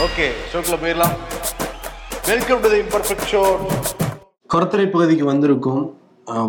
[0.00, 1.14] Okay ஷோக்கில் போயிடலாம்.
[2.28, 3.40] Welcome to the imperfect show
[4.52, 5.82] கருத்துரை பகுதிக்கு வந்திருக்கும்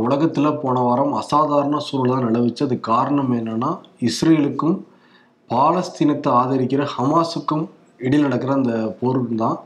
[0.05, 3.71] உலகத்தில் போன வாரம் அசாதாரண சூழலாக நிலவுச்சு அது காரணம் என்னென்னா
[4.09, 4.75] இஸ்ரேலுக்கும்
[5.49, 7.63] பாலஸ்தீனத்தை ஆதரிக்கிற ஹமாஸுக்கும்
[8.05, 9.57] இடையில் நடக்கிற அந்த போர் தான்.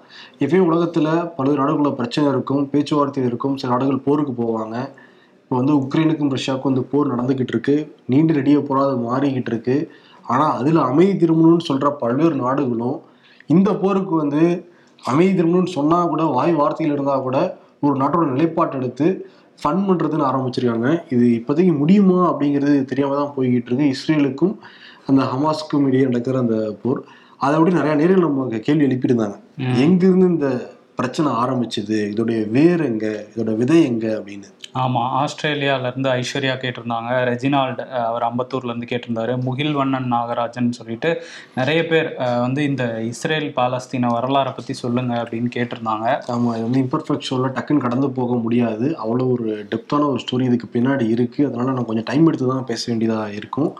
[0.43, 4.77] எப்பயும் உலகத்தில் பல்வேறு நாடுகளில் பிரச்சனை இருக்கும் பேச்சுவார்த்தை இருக்கும் சில நாடுகள் போருக்கு போவாங்க.
[5.43, 7.75] இப்போ வந்து உக்ரைனுக்கும் ரஷ்யாவுக்கும் இந்த போர் நடந்துக்கிட்டு இருக்கு
[8.13, 9.77] நீண்டு ரெடியாக போராது மாறிக்கிட்டு இருக்கு.
[10.31, 12.97] ஆனால் அதில் அமைதி திரும்பணும்னு சொல்கிற பல்வேறு நாடுகளும்
[13.55, 14.41] இந்த போருக்கு வந்து
[15.03, 17.37] அமைதி திரும்பணும்னு சொன்னா கூட வாய் வார்த்தையில் இருந்தா கூட
[17.85, 19.07] ஒரு நாட்டோட நிலைப்பாட்டு எடுத்து
[19.61, 20.87] ஃபன் பண்றதுன்னு ஆரம்பிச்சிருக்காங்க.
[21.13, 23.91] இது இப்போதைக்கு முடியுமா அப்படிங்கிறது தெரியாம தான் போய்கிட்டு இருக்கு.
[23.93, 24.55] இஸ்ரேலுக்கும்
[25.09, 26.99] அந்த ஹமாஸ்க்கும் இடையே நடக்கிற அந்த போர்.
[27.45, 29.37] அதை விட நிறைய நேரில் நமக்கு கேள்வி எழுப்பியிருந்தாங்க.
[29.83, 30.47] எங்கிருந்து இந்த
[30.99, 34.47] பிரச்சனை ஆரம்பிச்சது இதோடைய வேர் எங்க இதோட விதை எங்க அப்படின்னு.
[34.83, 41.09] ஆமா ஆஸ்திரேலியால இருந்து ஐஸ்வர்யா கேட்டிருந்தாங்க ரெஜினால்டு அவர் அம்பத்தூர்ல இருந்து கேட்டிருந்தாரு முகில்வண்ணன் நாகராஜன் சொல்லிட்டு
[41.59, 42.09] நிறைய பேர்
[42.45, 46.07] வந்து இந்த இஸ்ரேல் பாலஸ்தீன வரலாறை பத்தி சொல்லுங்க அப்படின்னு கேட்டிருந்தாங்க.
[46.35, 48.89] ஆமா இது வந்து இம்பர்ஃபெக்ட் ஷோவில் டக்குன்னு கடந்து போக முடியாது.
[49.03, 51.41] அவ்வளோ ஒரு டெப்த்தான ஒரு ஸ்டோரி இதுக்கு பின்னாடி இருக்கு.
[51.49, 53.71] அதனால நம்ம கொஞ்சம் டைம் எடுத்து தான் பேச வேண்டியதாக இருக்கும்.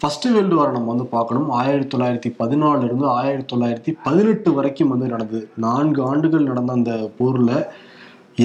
[0.00, 1.48] ஃபர்ஸ்ட் வேர்ல்டு வார் நம்ம வந்து பார்க்கணும்.
[1.58, 5.44] ஆயிரத்தி தொள்ளாயிரத்தி பதினாலிருந்து ஆயிரத்தி தொள்ளாயிரத்தி பதினெட்டு வரைக்கும் வந்து நடந்தது.
[5.64, 7.54] நான்கு ஆண்டுகள் நடந்த அந்த போரில்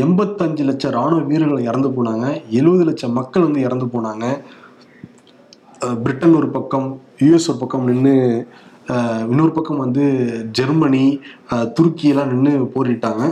[0.03, 2.25] எண்பத்தஞ்சு லட்சம் ராணுவ வீரர்கள் இறந்து போனாங்க.
[2.59, 4.25] எழுபது லட்சம் மக்கள் வந்து இறந்து போனாங்க.
[6.05, 6.87] பிரிட்டன் ஒரு பக்கம்
[7.25, 8.15] யுஎஸ் ஒரு பக்கம் நின்று
[9.31, 10.03] இன்னொரு பக்கம் வந்து
[10.57, 11.05] ஜெர்மனி
[11.77, 13.23] துருக்கியெல்லாம் நின்று போரிட்டாங்க.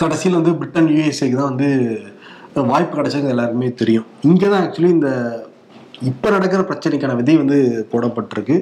[0.00, 1.70] கடைசியில் வந்து பிரிட்டன் யூஎஸ்ஏக்கு தான் வந்து
[2.72, 4.08] வாய்ப்பு கிடைச்சது எல்லாருக்குமே தெரியும்.
[4.28, 5.10] இங்கே தான் ஆக்சுவலி இந்த
[6.08, 7.56] இப்போ நடக்கிற பிரச்சனைக்கான விதை வந்து
[7.92, 8.56] போடப்பட்டிருக்கு.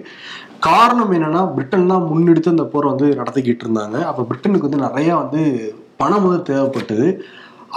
[0.69, 3.99] காரணம் என்னன்னா பிரிட்டன் தான் முன்னெடுத்து அந்த போரை வந்து நடத்திக்கிட்டு இருந்தாங்க.
[4.11, 5.43] அப்போ பிரிட்டனுக்கு வந்து நிறையா வந்து
[6.01, 7.07] பணம் வந்து தேவைப்பட்டது.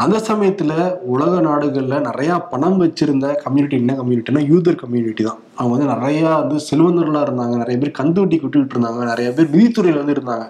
[0.01, 0.73] அந்த சமயத்தில்
[1.13, 5.39] உலக நாடுகளில் நிறையா பணம் வச்சிருந்த கம்யூனிட்டி என்ன கம்யூனிட்டினா யூதர் கம்யூனிட்டி தான்.
[5.57, 7.55] அவங்க வந்து நிறையா வந்து செல்வந்தர்களாக இருந்தாங்க.
[7.63, 9.01] நிறைய பேர் கந்து வட்டி கொட்டிக்கிட்டு இருந்தாங்க.
[9.11, 10.45] நிறைய பேர் நிதித்துறையில் வந்து இருந்தாங்க.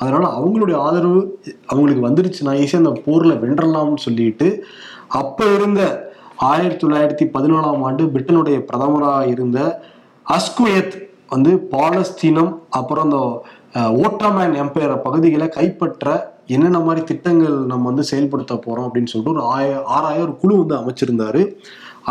[0.00, 1.20] அதனால் அவங்களுடைய ஆதரவு
[1.70, 4.48] அவங்களுக்கு வந்துருச்சுன்னா ஈஸியாக அந்த போரில் வென்றலாம்னு சொல்லிட்டு
[5.22, 5.82] அப்போ இருந்த
[6.36, 9.58] ஆயிரத்தி தொள்ளாயிரத்தி பதினாலாம் ஆண்டு பிரிட்டனுடைய பிரதமராக இருந்த
[10.26, 10.96] அஸ்குயத்
[11.28, 13.18] வந்து பாலஸ்தீனம் அப்புறம் அந்த
[14.02, 19.82] ஓட்டாமேன் எம்பையர் பகுதிகளை கைப்பற்ற என்னென்ன மாதிரி திட்டங்கள் நம்ம வந்து செயல்படுத்த போறோம் அப்படின்னு சொல்லிட்டு ஒரு ஆய
[19.86, 21.42] ஆறாயிரம் ஒரு குழு வந்து அமைச்சிருந்தாரு.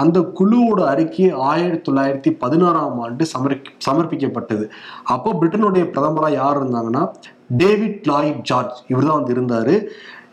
[0.02, 4.66] அந்த குழுவோட அறிக்கை ஆயிரத்தி தொள்ளாயிரத்தி பதினாறாம் ஆண்டு சமர்ப்பி சமர்ப்பிக்கப்பட்டது.
[5.04, 7.04] அப்போ பிரிட்டனுடைய பிரதமராக யார் இருந்தாங்கன்னா
[7.48, 9.76] டேவிட் லாயிட் ஜார்ஜ் இவர் தான் வந்து இருந்தாரு.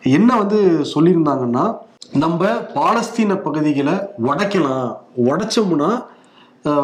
[0.03, 0.61] என்ன வந்து
[0.95, 1.65] சொல்லியிருந்தாங்கன்னா
[2.23, 3.93] நம்ம பாலஸ்தீன பகுதிகளை
[4.29, 4.89] உடைக்கலாம்.
[5.31, 5.91] உடைச்சோம்னா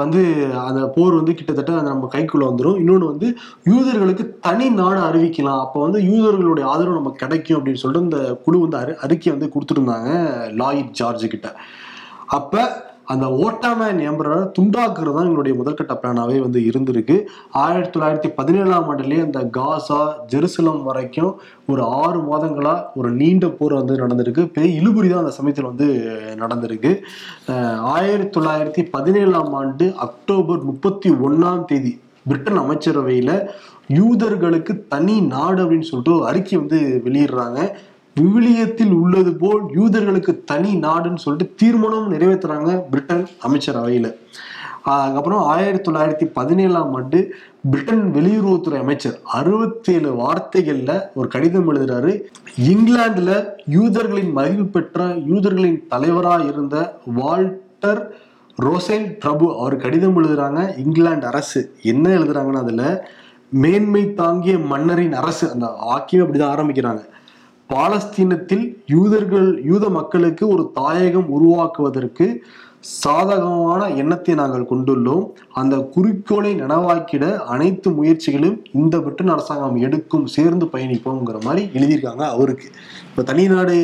[0.02, 0.20] வந்து
[0.66, 3.28] அந்த போர் வந்து கிட்டத்தட்ட அதை நம்ம கைக்குள்ள வந்துடும் இன்னொன்று வந்து
[3.70, 5.62] யூதர்களுக்கு தனி நாடு அறிவிக்கலாம்.
[5.64, 10.10] அப்போ வந்து யூதர்களுடைய ஆதரவு நமக்கு கிடைக்கும் அப்படின்னு சொல்லிட்டு இந்த குழு வந்து அறி அறிக்கை வந்து கொடுத்துருந்தாங்க
[10.62, 11.50] லாயிட் ஜார்ஜ் கிட்ட.
[12.38, 12.62] அப்போ
[13.12, 17.16] அந்த ஓட்டாமேன் எம்பரரை துண்டாக்குறது தான் எங்களுடைய முதற்கட்ட பிளானாகவே வந்து இருந்திருக்கு.
[17.64, 20.00] ஆயிரத்தி தொள்ளாயிரத்தி பதினேழாம் ஆண்டுலேயே அந்த காசா
[20.32, 21.32] ஜெருசலம் வரைக்கும்
[21.72, 24.44] ஒரு ஆறு மாதங்களாக ஒரு நீண்ட போர் வந்து நடந்திருக்கு.
[24.56, 25.88] பெரிய இழுபறி தான் அந்த சமயத்தில் வந்து
[26.42, 26.92] நடந்திருக்கு.
[27.96, 31.94] ஆயிரத்தி தொள்ளாயிரத்தி பதினேழாம் ஆண்டு அக்டோபர் முப்பத்தி ஒன்றாம் தேதி
[32.30, 33.36] பிரிட்டன் அமைச்சரவையில்
[33.98, 37.60] யூதர்களுக்கு தனி நாடு அப்படின்னு சொல்லிட்டு ஒரு அறிக்கை வந்து வெளியிடுறாங்க.
[38.20, 44.14] விவிலியத்தில் உள்ளது போல் யூதர்களுக்கு தனி நாடுன்னு சொல்லிட்டு தீர்மானம் நிறைவேற்றுறாங்க பிரிட்டன் அமைச்சரவையில.
[44.82, 47.34] அதுக்கப்புறம் ஆயிரத்தி தொள்ளாயிரத்தி பதினேழாம் ஆண்டு
[47.70, 52.22] பிரிட்டன் வெளியுறவுத்துறை அமைச்சர் அறுபத்தேழு வார்த்தைகள்ல ஒரு கடிதம் எழுதுறாரு.
[52.60, 58.14] இங்கிலாந்துல யூதர்களின் மதிப்பு பெற்ற யூதர்களின் தலைவராக இருந்த வால்டர்
[58.62, 60.78] ரோசேல் பிரபு அவர் கடிதம் எழுதுறாங்க.
[60.78, 63.08] இங்கிலாந்து அரசு என்ன எழுதுறாங்கன்னா அதுல
[63.48, 67.02] மேன்மை தாங்கிய மன்னரின் அரசு அந்த வாக்கியம் அப்படிதான் ஆரம்பிக்கிறாங்க.
[67.70, 72.26] பாலஸ்தீனத்தில் யூதர்கள் யூத மக்களுக்கு ஒரு தாயகம் உருவாக்குவதற்கு
[73.02, 75.24] சாதகமான எண்ணத்தை நாங்கள் கொண்டுள்ளோம்.
[75.60, 77.24] அந்த குறிக்கோளை நனவாக்கிட
[77.54, 82.68] அனைத்து முயற்சிகளும் இந்த பிரிட்டன் அரசாங்கம் எடுக்கும் சேர்ந்து பயணிப்போங்கிற மாதிரி எழுதியிருக்காங்க அவருக்கு.
[83.08, 83.74] இப்போ தனிநாடு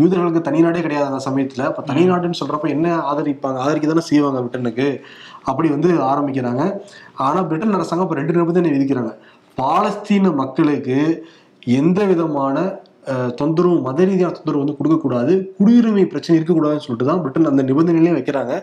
[0.00, 1.64] யூதர்களுக்கு தனிநாடே கிடையாது அந்த சமயத்தில்.
[1.70, 3.60] இப்போ தனிநாடுன்னு சொல்கிறப்ப என்ன ஆதரிப்பாங்க?
[3.66, 4.88] ஆதரிக்க தானே செய்வாங்க பிரிட்டனுக்கு.
[5.50, 6.64] அப்படி வந்து ஆரம்பிக்கிறாங்க.
[7.26, 9.14] ஆனால் பிரிட்டன் அரசாங்கம் இப்போ ரெண்டு நிபந்தனை விதிக்கிறாங்க
[9.58, 10.98] பாலஸ்தீன மக்களுக்கு
[11.78, 12.56] எந்த விதமான
[13.40, 15.34] தொந்தரவு மத ரீதியான தொந்தரவு வந்து கொடுக்கக்கூடாது.
[15.58, 18.54] குடியுரிமை பிரச்சனை இருக்கக்கூடாதுன்னு சொல்லிட்டு தான் பிரிட்டன் அந்த நிபந்தனையிலே வைக்கிறாங்க.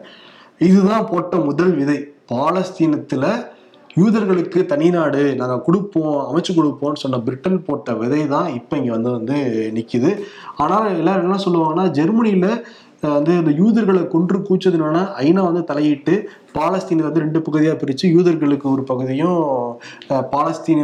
[0.68, 2.00] இதுதான் போட்ட முதல் விதை.
[2.32, 3.30] பாலஸ்தீனத்தில்
[3.98, 9.12] யூதர்களுக்கு தனி நாடு நாங்கள் கொடுப்போம் அமைச்சு கொடுப்போம்னு சொன்ன பிரிட்டன் போட்ட விதை தான் இப்போ இங்கே வந்து
[9.18, 9.38] வந்து
[9.78, 10.10] நிற்கிது
[10.64, 12.50] ஆனால் எல்லாரும் என்ன சொல்லுவாங்கன்னா ஜெர்மனியில்
[13.04, 16.14] வந்து இந்த யூதர்களை கொன்று கூச்சதுனால ஐநா வந்து தலையிட்டு
[16.56, 19.40] பாலஸ்தீனை வந்து ரெண்டு பகுதியா பிரிச்சு யூதர்களுக்கு ஒரு பகுதியும்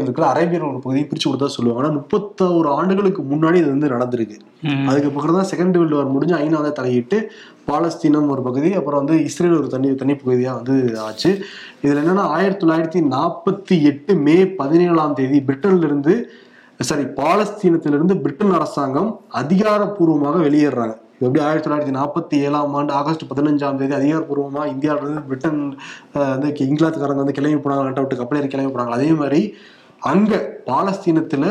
[0.01, 1.81] இருக்கிற அரேபியர்கள் ஒரு பகுதியும் பிரிச்சு கொடுத்தா சொல்லுவாங்க.
[1.81, 4.37] ஆனா முப்பத்தோரு ஆண்டுகளுக்கு முன்னாடி இது வந்து நடந்திருக்கு.
[4.63, 4.85] ம்.
[4.89, 7.19] அதுக்கு பக்கம் தான் செகண்ட் வேர்ல்டு வார் முடிஞ்சு ஐநா வந்து தலையிட்டு
[7.65, 11.31] பாலஸ்தீனம் ஒரு பகுதி அப்புறம் வந்து இஸ்ரேல் ஒரு தனி தனி பகுதியா வந்து ஆச்சு.
[11.83, 16.15] இதுல என்னன்னா ஆயிரத்தி தொள்ளாயிரத்தி நாற்பத்தி எட்டு மே பதினேழாம் தேதி பிரிட்டன்ல இருந்து
[16.79, 19.09] சாரி பாலஸ்தீனத்திலிருந்து பிரிட்டன் அரசாங்கம்
[19.41, 25.59] அதிகாரப்பூர்வமாக வெளியேறாங்க எப்படி ஆயிரத்தி தொள்ளாயிரத்தி நாற்பத்தி ஏழாம் ஆண்டு ஆகஸ்ட் பதினஞ்சாம் தேதி அதிகாரப்பூர்வமா இந்தியாவில இருந்து பிரிட்டன்
[26.13, 28.95] வந்து இங்கிலாந்துக்காரங்க வந்து கிளம்பி போனாங்க ரெட்டை விட்டு கப்பலேறி கிளம்பி போனாங்க.
[28.97, 29.41] அதே மாதிரி
[30.11, 30.39] அங்க
[30.69, 31.45] பாலஸ்தீனத்துல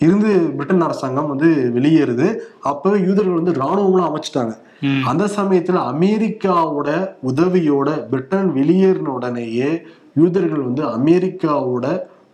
[0.00, 2.28] இருந்து பிரிட்டன் அரசாங்கம் வந்து வெளியேறுது.
[2.70, 4.54] அப்பவே யூதர்கள் வந்து இராணுவம்லாம் அமைச்சிட்டாங்க.
[5.10, 6.88] அந்த சமயத்துல அமெரிக்காவோட
[7.30, 9.70] உதவியோட பிரிட்டன் வெளியேறின உடனேயே
[10.22, 11.86] யூதர்கள் வந்து அமெரிக்காவோட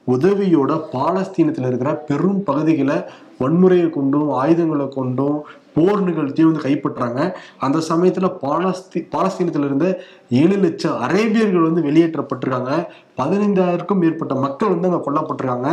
[0.07, 2.97] உதவியோட பாலஸ்தீனத்துல இருக்கிற பெரும் பகுதிகளை
[3.41, 5.39] வன்முறையை கொண்டும் ஆயுதங்களை கொண்டும்
[5.75, 7.21] போர் நிகழ்த்தியும் வந்து கைப்பற்றாங்க.
[7.65, 9.87] அந்த சமயத்தில் பாலஸ்தீ பாலஸ்தீனத்துல இருந்த
[10.41, 12.73] ஏழு லட்சம் அரேபியர்கள் வந்து வெளியேற்றப்பட்டிருக்காங்க.
[13.21, 15.71] பதினைந்தாயிரக்கும் மேற்பட்ட மக்கள் வந்து அங்கே கொல்லப்பட்டிருக்காங்க.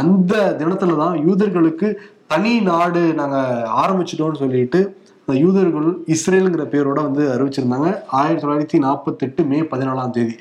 [0.00, 1.90] அந்த தினத்துல தான் யூதர்களுக்கு
[2.32, 4.80] தனி நாடு நாங்கள் ஆரம்பிச்சிட்டோம்னு சொல்லிட்டு
[5.22, 7.88] அந்த யூதர்கள் இஸ்ரேலுங்கிற பேரோட வந்து அறிவிச்சிருந்தாங்க.
[8.18, 10.36] ஆயிரத்தி தொள்ளாயிரத்தி நாற்பத்தெட்டு மே பதினாலாம் தேதி.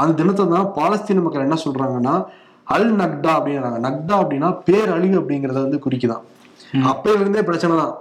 [0.00, 2.14] அந்த தினத்தை தான் பாலஸ்தீன மக்கள் என்ன சொல்றாங்கன்னா
[2.74, 6.22] அல் நக்டா அப்படிங்கிறாங்க நக்டா அப்படின்னா பேரழிவு அப்படிங்கறத வந்து குறிக்குதான்.
[6.90, 7.94] அப்பையில இருந்தே பிரச்சனை தான்.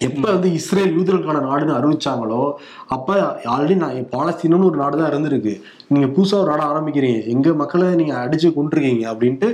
[0.00, 2.42] எப்ப வந்து இஸ்ரேல் யூதர்களுக்கான நாடுன்னு அறிவிச்சாங்களோ
[2.94, 3.16] அப்ப
[3.54, 5.54] ஆல்ரெடி நான் பாலஸ்தீனம்னு ஒரு நாடு தான் இருந்திருக்கு.
[5.92, 7.20] நீங்க புதுசா ஒரு நாடு ஆரம்பிக்கிறீங்க.
[7.34, 9.48] எங்க மக்களை நீங்க அடிச்சு கொண்டிருக்கீங்க அப்படின்ட்டு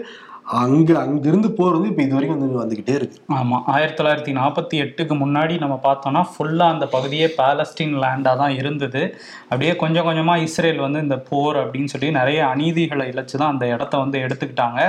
[0.46, 3.18] அங்கே அங்கிருந்து போர் வந்து இது வரைக்கும் வந்து வந்துக்கிட்டே இருக்கு.
[3.36, 9.02] ஆமாம் ஆயிரத்தி தொள்ளாயிரத்தி நாற்பத்தி எட்டுக்கு முன்னாடி நம்ம பார்த்தோம்னா ஃபுல்லாக அந்த பகுதியே பேலஸ்டீன் லேண்டாக தான் இருந்தது.
[9.50, 13.94] அப்படியே கொஞ்சம் கொஞ்சமாக இஸ்ரேல் வந்து இந்த போர் அப்படின்னு சொல்லி நிறைய அநீதிகளை இழைச்சு தான் அந்த இடத்த
[14.02, 14.80] வந்து எடுத்துக்கிட்டாங்க.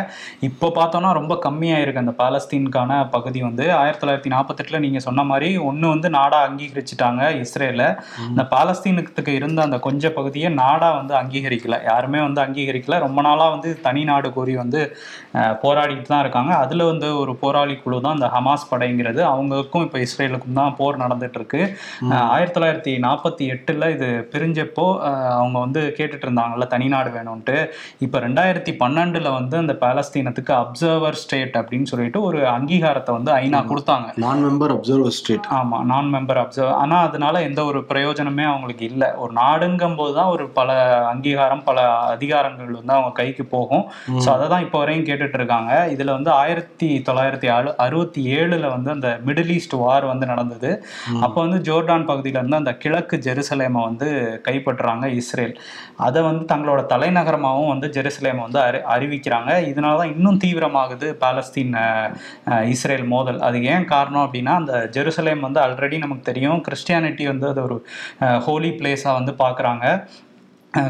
[0.49, 3.65] இப்போ பார்த்தோம்னா ரொம்ப கம்மியாயிருக்கு அந்த பாலஸ்தீனுக்கான பகுதி வந்து.
[3.79, 7.87] ஆயிரத்தி தொள்ளாயிரத்தி நாற்பத்தெட்டில் நீங்கள் சொன்ன மாதிரி ஒன்று வந்து நாடா அங்கீகரிச்சுட்டாங்க இஸ்ரேலில்
[8.29, 11.79] இந்த பாலஸ்தீனத்துக்கு இருந்த அந்த கொஞ்ச பகுதியை நாடா வந்து அங்கீகரிக்கலை.
[11.91, 12.99] யாருமே வந்து அங்கீகரிக்கல.
[13.07, 14.83] ரொம்ப நாளாக வந்து தனி நாடு கோரி வந்து
[15.63, 16.51] போராடிட்டு தான் இருக்காங்க.
[16.63, 19.21] அதுல வந்து ஒரு போராளி குழு தான் இந்த ஹமாஸ் படைங்கிறது.
[19.33, 21.61] அவங்களுக்கும் இப்போ இஸ்ரேலுக்கும் தான் போர் நடந்துட்டு இருக்கு.
[22.35, 24.87] ஆயிரத்தி தொள்ளாயிரத்தி நாற்பத்தி எட்டுல இது பிரிஞ்சப்போ
[25.39, 27.57] அவங்க வந்து கேட்டுட்டு இருந்தாங்கல்ல தனி நாடு வேணும்ட்டு
[28.05, 34.07] இப்போ ரெண்டாயிரத்தி பன்னெண்டுல வந்து அந்த பாலஸ்தீனத்துக்கு அப்சர்வர் ஸ்டேட் அப்படின்னு சொல்லிட்டு ஒரு அங்கீகாரத்தை வந்து ஐநா கொடுத்தாங்க.
[34.25, 39.09] நான் மெம்பர் அப்சர்வர் ஸ்டேட் ஆமா நான் மெம்பர் அப்சர்வ் ஆனா அதனால எந்த ஒரு பிரயோஜனமே அவங்களுக்கு இல்லை.
[39.23, 40.71] ஒரு நாடுங்கும் போது தான் ஒரு பல
[41.13, 41.79] அங்கீகாரம் பல
[42.15, 43.85] அதிகாரங்கள் வந்து அவங்க கைக்கு போகும்.
[44.23, 48.89] ஸோ அதை தான் இப்போ வரையும் கேட்டுட்டு இருக்காங்க இதுல வந்து ஆயிரத்தி தொள்ளாயிரத்தி அறு அறுபத்தி ஏழுல வந்து
[48.95, 50.71] அந்த மிடில் ஈஸ்ட் வார் வந்து நடந்தது.
[51.25, 54.07] அப்போ வந்து ஜோர்டான் பகுதியில இருந்து அந்த கிழக்கு ஜெருசலேமை வந்து
[54.47, 55.55] கைப்பற்றுறாங்க இஸ்ரேல்.
[56.07, 59.51] அதை வந்து தங்களோட தலைநகரமாகவும் வந்து ஜெருசலேமை வந்து அறி அறிவிக்கிறாங்க.
[59.71, 61.73] இதனால தான் இன்னும் தீவிரமாகுது பாலஸ்தீன்
[62.73, 63.39] இஸ்ரேல் மோதல்.
[63.49, 66.61] அது ஏன் காரணம் அப்படின்னா அந்த ஜெருசலேம் வந்து ஆல்ரெடி நமக்கு தெரியும்.
[66.67, 67.77] கிறிஸ்டியானிட்டி வந்து அது ஒரு
[68.47, 69.85] ஹோலி பிளேஸாக வந்து பார்க்குறாங்க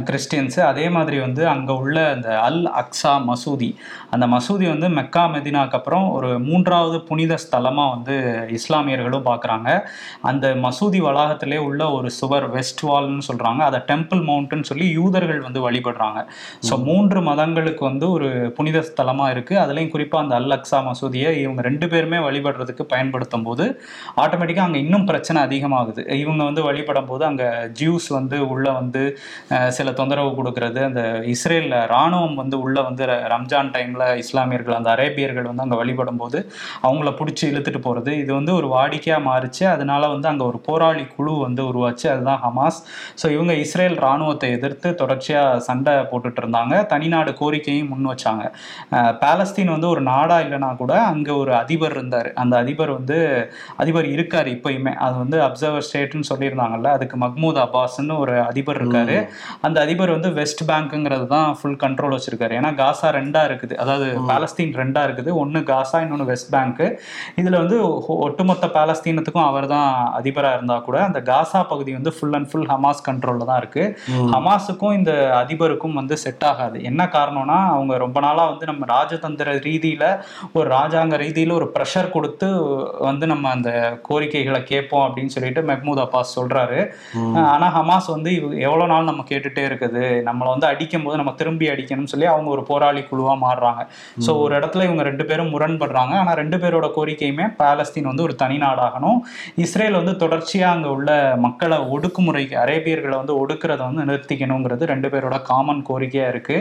[0.07, 0.59] கிறிஸ்டியன்ஸு.
[0.71, 3.69] அதே மாதிரி வந்து அங்கே உள்ள அந்த அல் அக்ஸா மசூதி.
[4.13, 8.15] அந்த மசூதி வந்து மெக்கா மெதினாக்கு அப்புறம் ஒரு மூன்றாவது புனித ஸ்தலமாக வந்து
[8.57, 9.69] இஸ்லாமியர்களும் பார்க்குறாங்க
[10.29, 15.61] அந்த மசூதி வளாகத்திலே உள்ள ஒரு சுவர் வெஸ்ட் வால்னு சொல்கிறாங்க அதை டெம்பிள் மவுண்ட்னு சொல்லி யூதர்கள் வந்து
[15.67, 16.19] வழிபடுறாங்க.
[16.69, 18.29] ஸோ மூன்று மதங்களுக்கு வந்து ஒரு
[18.59, 23.67] புனித ஸ்தலமாக இருக்குது அதுலேயும் குறிப்பாக அந்த அல் அக்ஸா மசூதியை இவங்க ரெண்டு பேருமே வழிபடுறதுக்கு பயன்படுத்தும் போது
[24.23, 26.01] ஆட்டோமேட்டிக்காக அங்கே இன்னும் பிரச்சனை அதிகமாகுது.
[26.23, 27.49] இவங்க வந்து வழிபடும் போது அங்கே
[27.81, 29.03] ஜூஸ் வந்து உள்ள வந்து
[29.75, 30.83] சில தொந்தரவு கொடுக்கறது.
[30.83, 36.17] அந்த இஸ்ரேலில் ராணுவம் வந்து உள்ளே வந்து ர- ரம்ஜான் டைமில் இஸ்லாமியர்கள் அந்த அரேபியர்கள் வந்து அங்கே வழிபடும்
[36.17, 36.51] போது
[36.83, 39.63] அவங்கள பிடிச்சி இழுத்துட்டு போகிறது இது வந்து ஒரு வாடிக்கையாக மாறுச்சு.
[39.63, 42.07] அதனால வந்து அங்கே ஒரு போராளி குழு வந்து உருவாச்சு.
[42.07, 42.79] அதுதான் ஹமாஸ்.
[43.23, 46.73] ஸோ இவங்க இஸ்ரேல் ராணுவத்தை எதிர்த்து தொடர்ச்சியாக சண்டை போட்டுட்டு இருந்தாங்க.
[46.85, 48.51] தனிநாடு கோரிக்கையும் முன் வச்சாங்க.
[48.91, 52.33] பாலஸ்தீன் வந்து ஒரு நாடா இல்லைனா கூட அங்கே ஒரு அதிபர் இருந்தார்.
[52.33, 53.17] அந்த அதிபர் வந்து
[53.77, 54.93] அதிபர் இருக்கார் இப்பயுமே.
[54.93, 56.87] அது வந்து அப்சர்வர் ஸ்டேட்னு சொல்லியிருந்தாங்கல்ல.
[56.87, 59.27] அதுக்கு மஹ்மூத் அப்பாஸ்ன்னு ஒரு அதிபர் இருக்காரு.
[59.65, 62.53] அந்த அதிபர் வந்து வெஸ்ட் பேங்க்குங்கிறது தான் ஃபுல் கண்ட்ரோல் வச்சிருக்காரு.
[62.59, 63.75] ஏன்னா காசா ரெண்டா இருக்குது.
[63.83, 65.29] அதாவது பாலஸ்தீன் ரெண்டா இருக்குது.
[65.41, 66.87] ஒன்று காசா இன்னொன்று வெஸ்ட் பேங்க்கு
[67.41, 67.77] இதுல வந்து
[68.25, 73.05] ஒட்டுமொத்த பாலஸ்தீனத்துக்கும் அவர் தான் அதிபராக இருந்தா கூட அந்த காசா பகுதி வந்து ஃபுல் அண்ட் ஃபுல் ஹமாஸ்
[73.07, 73.85] கண்ட்ரோல்ல தான் இருக்கு.
[74.35, 76.77] ஹமாஸுக்கும் இந்த அதிபருக்கும் வந்து செட் ஆகாது.
[76.91, 80.03] என்ன காரணம்னா அவங்க ரொம்ப நாளா வந்து நம்ம ராஜதந்திர ரீதியில
[80.57, 82.49] ஒரு ராஜாங்க ரீதியில ஒரு ப்ரெஷர் கொடுத்து
[83.09, 83.71] வந்து நம்ம அந்த
[84.09, 86.79] கோரிக்கைகளை கேட்போம் அப்படின்னு சொல்லிட்டு மெஹ்மூத் அப்பாஸ் சொல்றாரு.
[87.55, 88.31] ஆனா ஹமாஸ் வந்து
[88.67, 90.03] எவ்வளவு நாள் நம்ம கேட்டுட்டு கேட்டுட்டே இருக்குது.
[90.27, 93.81] நம்மளை வந்து அடிக்கும் போது நம்ம திரும்பி அடிக்கணும்னு சொல்லி அவங்க ஒரு போராளி குழுவா மாறுறாங்க.
[94.25, 96.13] ஸோ ஒரு இடத்துல இவங்க ரெண்டு பேரும் முரண்படுறாங்க.
[96.21, 99.19] ஆனா ரெண்டு பேரோட கோரிக்கையுமே பாலஸ்தீன் வந்து ஒரு தனி நாடாகணும்.
[99.65, 101.11] இஸ்ரேல் வந்து தொடர்ச்சியா அங்க உள்ள
[101.45, 106.57] மக்களை ஒடுக்குமுறைக்கு அரேபியர்களை வந்து ஒடுக்குறத வந்து நிறுத்திக்கணுங்கிறது ரெண்டு பேரோட காமன் கோரிக்கையா இருக்கு.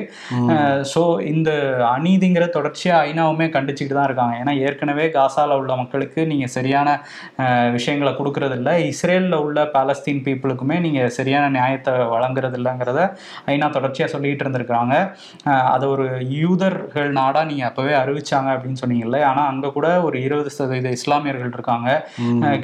[0.92, 1.50] ஸோ இந்த
[1.94, 4.34] அநீதிங்கிற தொடர்ச்சியா ஐநாவுமே கண்டிச்சுட்டு தான் இருக்காங்க.
[4.42, 6.88] ஏன்னா ஏற்கனவே காசால உள்ள மக்களுக்கு நீங்க சரியான
[7.78, 13.02] விஷயங்களை கொடுக்கறது இல்ல இஸ்ரேல்ல உள்ள பாலஸ்தீன் பீப்புளுக்குமே நீங்க சரியான நியாயத்தை வழங்குறது இல்லைங்கிறத
[13.52, 14.94] ஐநா தொடர்ச்சியா சொல்லிட்டு இருந்திருக்காங்க
[15.74, 16.06] அதை ஒரு
[16.42, 19.18] யூதர்கள் நாடா நீங்க அப்பவே அறிவிச்சாங்க அப்படின்னு சொன்னீங்கல்ல.
[19.30, 21.88] ஆனா அங்க கூட ஒரு இருபது சதவீத இஸ்லாமியர்கள் இருக்காங்க.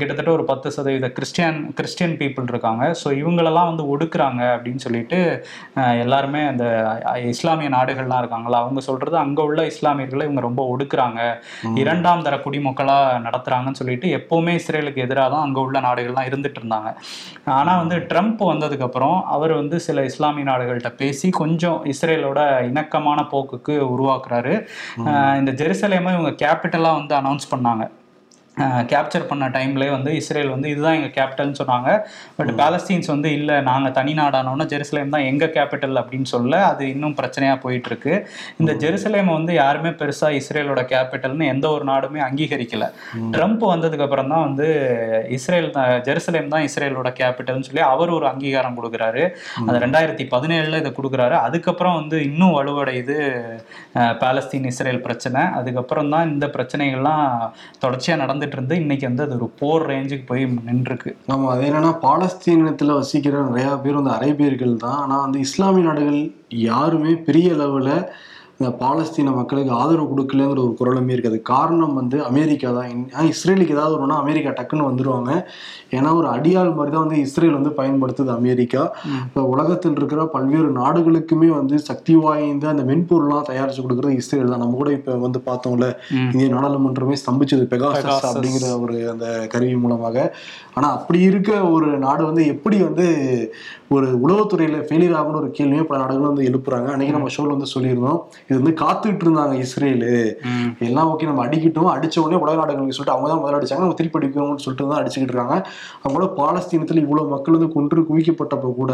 [0.00, 2.84] கிட்டத்தட்ட ஒரு பத்து சதவீத கிறிஸ்டியன் கிறிஸ்டியன் பீப்புள் இருக்காங்க.
[3.02, 5.18] ஸோ இவங்களெல்லாம் வந்து ஒடுக்குறாங்க அப்படின்னு சொல்லிட்டு
[6.04, 6.64] எல்லாருமே அந்த
[7.34, 11.20] இஸ்லாமிய நாடுகள்லாம் இருக்காங்களா அவங்க சொல்றது அங்க உள்ள இஸ்லாமியர்களை இவங்க ரொம்ப ஒடுக்குறாங்க.
[11.82, 16.88] இரண்டாம் தர குடிமக்களா நடத்துறாங்கன்னு சொல்லிட்டு எப்பவுமே இஸ்ரேலுக்கு எதிராக தான் அங்க உள்ள நாடுகள்லாம் இருந்துட்டு இருந்தாங்க.
[17.58, 23.76] ஆனா வந்து ட்ரம்ப் வந்ததுக்கு அப்புறம் அவர் வந்து சில இஸ்லாமிய நாடுகள்கிட்ட பேசி கொஞ்சம் இஸ்ரேலோட இணக்கமான போக்குக்கு
[23.94, 24.54] உருவாக்குறாரு.
[25.40, 27.84] இந்த ஜெருசலேமை இவங்க கேபிட்டலா வந்து அனௌன்ஸ் பண்ணாங்க.
[28.92, 31.90] கேப்சர் பண்ண டைம்லேயே வந்து இஸ்ரேல் வந்து இதுதான் எங்கள் கேபிட்டல்னு சொன்னாங்க.
[32.38, 37.16] பட் பாலஸ்தீன்ஸ் வந்து இல்லை நாங்கள் தனி நாடானோன்னா ஜெருசலேம் தான் எங்கள் கேபிட்டல் அப்படின்னு சொல்ல அது இன்னும்
[37.20, 38.14] பிரச்சனையாக போயிட்டு இருக்கு
[38.62, 42.86] இந்த ஜெருசலேமை வந்து யாருமே பெருசாக இஸ்ரேலோட கேபிட்டல்னு எந்த ஒரு நாடுமே அங்கீகரிக்கல.
[43.36, 44.66] ட்ரம்ப் வந்ததுக்கு அப்புறம் தான் வந்து
[45.38, 49.24] இஸ்ரேல் தான் ஜெருசலேம் தான் இஸ்ரேலோட கேபிட்டல்னு சொல்லி அவர் ஒரு அங்கீகாரம் கொடுக்குறாரு.
[49.68, 51.36] அது ரெண்டாயிரத்தி பதினேழுல இதை கொடுக்குறாரு.
[51.46, 53.18] அதுக்கப்புறம் வந்து இன்னும் வலுவடையுது
[54.24, 55.42] பாலஸ்தீன் இஸ்ரேல் பிரச்சனை.
[55.60, 57.26] அதுக்கப்புறம் தான் இந்த பிரச்சனைகள்லாம்
[57.84, 58.20] தொடர்ச்சியாக
[58.52, 61.10] இருந்து இன்னைக்கு வந்து அது ஒரு போர் ரேஞ்சுக்கு போய் நின்றுருக்கு.
[61.26, 64.98] நம்ம அது என்னன்னா பாலஸ்தீனத்தில் வசிக்கிற நிறையா பேர் வந்து அரேபியர்கள் தான்.
[65.04, 67.94] ஆனால் வந்து இஸ்லாமிய நாடுகள் யாருமே பெரிய அளவில்
[68.80, 71.38] பாலஸ்தீன மக்களுக்கு ஆதரவு கொடுக்கலங்கிற ஒரு குரலுமே இருக்குது.
[71.50, 72.90] காரணம் வந்து அமெரிக்கா தான்.
[73.32, 75.30] இஸ்ரேலுக்கு ஏதாவது ஒன்றுனா அமெரிக்கா டக்குன்னு வந்துருவாங்க.
[75.96, 78.82] ஏன்னா ஒரு அடியாள் மாதிரி தான் வந்து இஸ்ரேல் வந்து பயன்படுத்துது அமெரிக்கா.
[79.26, 84.62] இப்போ உலகத்தில் இருக்கிற பல்வேறு நாடுகளுக்குமே வந்து சக்தி வாய்ந்த அந்த மென்பொருள்லாம் தயாரிச்சு கொடுக்குறது இஸ்ரேல் தான்.
[84.64, 85.88] நம்ம கூட இப்போ வந்து பார்த்தோம்ல
[86.30, 88.24] இந்திய நாடாளுமன்றமே ஸ்தம்பிச்சது பெகாசஸ்.
[88.32, 90.16] அப்படிங்கிற ஒரு அந்த கருவி மூலமாக.
[90.76, 93.06] ஆனா அப்படி இருக்க ஒரு நாடு வந்து எப்படி வந்து
[93.90, 96.88] ஒரு உளவுத்துறையில ஃபெயிலியர் ஆகும்னு ஒரு கேள்வியும் பல நாடுகளும் வந்து எழுப்புறாங்க.
[96.92, 98.18] அன்னைக்கு நம்ம ஷோல வந்து சொல்லியிருந்தோம்.
[98.44, 100.10] இது வந்து காத்துட்டு இருந்தாங்க இஸ்ரேலு.
[100.86, 101.90] எல்லாம் ஓகே நம்ம அடிக்கிட்டோம்.
[101.94, 105.34] அடிச்ச உடனே உலக நாடுகளுக்கு சொல்லிட்டு அவங்க தான் முதல்ல அடிச்சாங்க நம்ம திருப்பி அடிக்கணும்னு சொல்லிட்டு தான் அடிச்சுக்கிட்டு
[105.34, 105.56] இருக்காங்க.
[106.02, 108.92] அவங்களோட பாலஸ்தீனத்தில் இவ்வளவு மக்கள் வந்து கொன்று குவிக்கப்பட்டப்ப கூட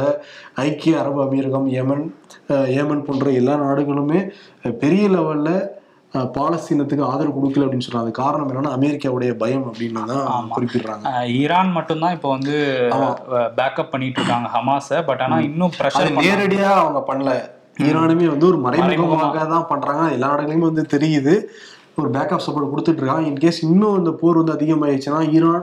[0.64, 1.44] ஐக்கிய அரபு அமீரகம்
[1.76, 2.04] ஏமன்
[2.50, 4.20] அஹ், ஏமன் போன்ற எல்லா நாடுகளுமே
[4.80, 5.50] பெரிய லெவல்ல
[6.36, 8.10] பாலஸ்தீனத்துக்கு ஆதரவு கொடுக்கல அப்படின்னு சொல்றாங்க.
[8.20, 11.12] காரணம் என்னன்னா அமெரிக்காவுடைய பயம் அப்படின்னு தான் குறிப்பிடுறாங்க.
[11.40, 12.54] ஈரான் மட்டும்தான் இப்போ வந்து
[13.58, 14.98] பேக்கப் பண்ணிட்டு இருக்காங்க ஹமாஸை.
[15.08, 17.34] பட் ஆனா இன்னும் ப்ரெஷர் நேரடியா அவங்க பண்ணல.
[17.86, 20.04] ஈரானுமே வந்து ஒரு மறைமுகமாக தான் பண்றாங்க.
[20.16, 21.34] எல்லா நாடுகளையுமே வந்து தெரியுது.
[22.00, 23.28] ஒரு பேக்கப் சப்போர்ட் கொடுத்துட்டு இருக்காங்க.
[23.32, 25.62] இன்கேஸ் இன்னும் இந்த போர் வந்து அதிகமாயிடுச்சுன்னா ஈரான்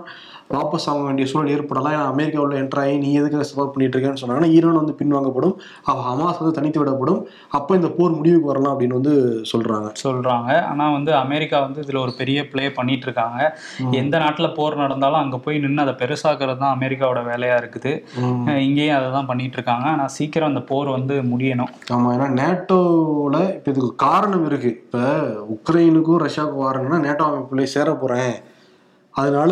[0.54, 1.94] வாபஸ் ஆக வேண்டிய சூழல் ஏற்படலாம்.
[1.96, 5.56] ஏன்னா அமெரிக்காவில் என்ட்ரு ஆகி நீ எதுக்கு சப்போர்ட் பண்ணிட்டு இருக்கேன்னு சொன்னாங்கன்னா ஈரான் வந்து பின்வாங்கப்படும்.
[5.92, 7.22] அவ ஹமாஸ் வந்து தனித்து விடப்படும்.
[7.58, 9.16] அப்போ இந்த போர் முடிவுக்கு வரலாம் அப்படின்னு வந்து
[9.52, 9.90] சொல்றாங்க.
[10.04, 10.50] சொல்றாங்க.
[10.72, 13.40] ஆனா வந்து அமெரிக்கா வந்து இதுல ஒரு பெரிய ப்ளே பண்ணிட்டு இருக்காங்க.
[14.02, 17.94] எந்த நாட்டுல போர் நடந்தாலும் அங்க போய் நின்று அதை பெருசாக்குறது தான் அமெரிக்காவோட வேலையா இருக்குது.
[18.68, 19.88] இங்கேயும் அதை தான் பண்ணிட்டு இருக்காங்க.
[19.96, 21.74] ஆனா சீக்கிரம் அந்த போர் வந்து முடியணும்.
[21.98, 24.72] ஆமா ஏன்னா நேட்டோவில் இப்போ இதுக்கு காரணம் இருக்கு.
[24.86, 25.04] இப்போ
[25.56, 28.34] உக்ரைனுக்கும் ரஷ்யாவுக்கும் வாரங்கன்னா நேட்டோ அமைப்புல சேர போறேன்.
[29.22, 29.52] அதனால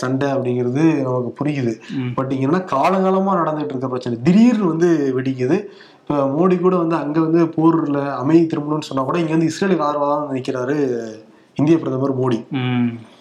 [0.00, 1.72] சண்டை அப்படிங்கிறது நமக்கு புரியுது.
[2.16, 4.16] பட் இங்க என்ன காலங்காலமா நடந்துட்டு இருக்க பிரச்சனை.
[4.28, 5.58] திடீர்னு வந்து வெடிக்குது.
[6.00, 10.10] இப்போ மோடி கூட வந்து அங்க வந்து போர்ல அமைதி திரும்பணும்னு சொன்னா கூட இங்க வந்து இஸ்ரேலுக்கு ஆதரவாக
[10.14, 10.76] தான் நிற்கிறாரு
[11.60, 12.38] இந்திய பிரதமர் மோடி.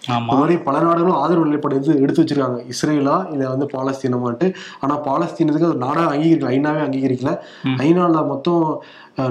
[0.07, 2.59] இந்த மாதிரி பல நாடுகளும் ஆதரவு நிலைப்பாடு எடுத்து எடுத்து வச்சிருக்காங்க.
[2.73, 4.47] இஸ்ரேலா இல்லை வந்து பாலஸ்தீனமாட்டு
[4.81, 7.33] ஆனா பாலஸ்தீனத்துக்கு அது நாடா அங்கீகரிக்கல ஐநாவே அங்கீகரிக்கல.
[7.79, 8.63] ஐநால மொத்தம்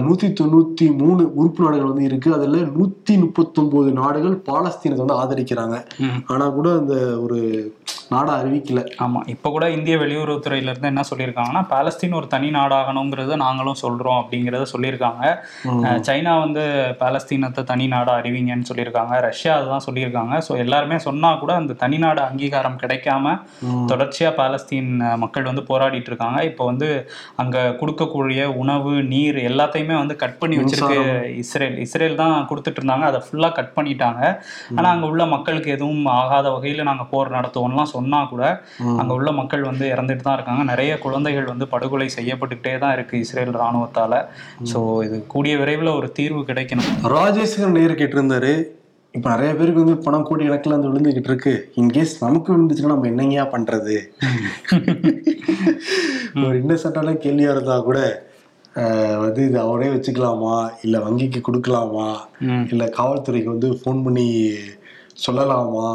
[0.05, 2.35] நூத்தி தொண்ணூத்தி மூணு உறுப்பு நாடுகள் வந்து இருக்கு.
[2.35, 5.77] அதுல நூத்தி முப்பத்தொன்பது நாடுகள் பாலஸ்தீனத்தை வந்து ஆதரிக்கிறாங்க.
[5.99, 6.21] ம்.
[6.27, 7.39] ஆனா கூட அந்த ஒரு
[8.11, 8.81] நாடா அறிவிக்கல.
[9.03, 9.21] ஆமா.
[9.27, 15.23] இப்ப கூட இந்திய வெளியுறவுத்துறையில இருந்து என்ன சொல்லியிருக்காங்கன்னா பாலஸ்தீன் ஒரு தனி நாடாகணுங்கிறத நாங்களும் சொல்றோம் அப்படிங்கறத சொல்லியிருக்காங்க.
[16.09, 16.65] சைனா வந்து
[17.01, 19.21] பாலஸ்தீனத்தை தனி நாடா அறிவிங்கன்னு சொல்லியிருக்காங்க.
[19.21, 20.37] ரஷ்யா அதுதான் சொல்லியிருக்காங்க.
[20.49, 23.35] ஸோ எல்லாருமே சொன்னா கூட அந்த தனி நாடு அங்கீகாரம் கிடைக்காம
[23.91, 24.91] தொடர்ச்சியா பாலஸ்தீன்
[25.23, 26.39] மக்கள் வந்து போராடிட்டு இருக்காங்க.
[26.51, 26.89] இப்போ வந்து
[27.43, 30.99] அங்க கொடுக்கக்கூடிய உணவு நீர் எல்லாத்தையுமே வந்து கட் பண்ணி வச்சிருக்கு
[31.43, 31.77] இஸ்ரேல்.
[31.85, 33.07] இஸ்ரேல் தான் கொடுத்துட்டு இருந்தாங்க.
[33.11, 34.23] அதை ஃபுல்லா கட் பண்ணிட்டாங்க.
[34.79, 38.45] ஆனா அங்க உள்ள மக்களுக்கு எதுவும் ஆகாத வகையில நாங்க போர் நடத்துவோம்லாம் சொன்னா கூட
[39.01, 40.65] அங்க உள்ள மக்கள் வந்து இறந்துட்டு தான் இருக்காங்க.
[40.73, 44.23] நிறைய குழந்தைகள் வந்து படுகொலை செய்யப்பட்டுக்கிட்டே தான் இருக்கு இஸ்ரேல் ராணுவத்தால.
[44.73, 46.91] சோ இது கூடிய விரைவில் ஒரு தீர்வு கிடைக்கணும்.
[47.17, 48.55] ராஜேஸ்வரன் நேரு கேட்டிருந்தாரு
[49.15, 51.53] இப்ப நிறைய பேருக்கு வந்து பணம் கோடி கணக்குல வந்து விழுந்துகிட்டு இருக்கு.
[51.81, 53.97] இன்கேஸ் நமக்கு விழுந்துச்சுன்னா நம்ம என்னங்கயா பண்றது?
[56.45, 57.99] ஒரு இன்னசென்டான கேள்வியா இருந்தா கூட
[59.25, 60.55] வந்து இது அவரே வச்சுக்கலாமா?
[60.85, 62.09] இல்ல வங்கிக்கு கொடுக்கலாமா.
[62.73, 64.27] இல்ல காவல்துறைக்கு வந்து ஃபோன் பண்ணி
[65.27, 65.89] சொல்லலாமா?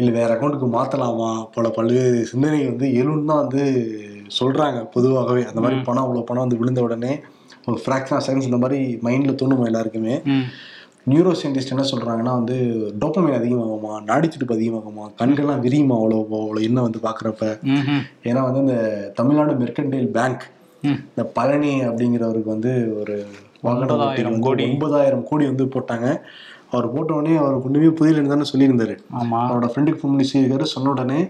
[0.00, 1.30] இல்ல வேற அக்கௌண்ட்டுக்கு மாத்தலாமா?
[1.54, 3.62] போல பல்வேறு சிந்தனை வந்து எழுன்னு தான் வந்து
[4.40, 5.42] சொல்றாங்க பொதுவாகவே.
[5.50, 7.12] அந்த மாதிரி பணம் அவ்வளவு பணம் வந்து விழுந்த உடனே
[7.68, 10.16] ஒரு ஃப்ராக்ஷன் செகண்ட்ஸ் இந்த மாதிரி மைண்ட்ல தோணுமா எல்லாருக்குமே?
[11.06, 12.56] நியூரோ சயின்டிஸ்ட் என்ன சொல்றாங்கன்னா வந்து
[12.98, 18.02] டோப்பமைன் அதிகமாகுமா நாடி துடிப்பு அதிகமாகுமா கண்கள்லாம் விரியுமா அவ்வளோ அவ்வளோ என்ன வந்து பாக்குறப்ப ம்ஹும்.
[18.24, 18.76] ஏன்னா வந்து இந்த
[19.14, 20.44] தமிழ்நாடு மெர்கன்டைல் பேங்க்.
[20.82, 23.14] இந்த பழனி அப்படிங்கிறவருக்கு வந்து ஒரு
[23.62, 24.64] ஒன்பதாயிரம் கோடி.
[24.64, 26.08] ஒன்பதாயிரம் கோடி வந்து போட்டாங்க.
[26.70, 28.94] அவர் போட்ட உடனே அவருக்கு ஒண்ணுமே புரியலன்னு தானே சொல்லியிருந்தாரு.
[29.42, 30.74] அவரோட ஃப்ரெண்டுக்கு ஃபோன் பண்ணி சொல்லியிருக்காரு.
[30.74, 31.20] சொன்ன உடனே